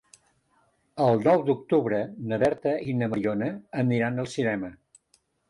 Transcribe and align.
El 1.07 1.21
nou 1.27 1.43
d'octubre 1.49 1.99
na 2.31 2.39
Berta 2.45 2.73
i 2.93 2.97
na 3.03 3.11
Mariona 3.13 3.51
aniran 3.85 4.19
al 4.27 4.33
cinema. 4.35 4.75